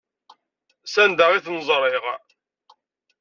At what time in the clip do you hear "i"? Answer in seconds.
1.37-1.39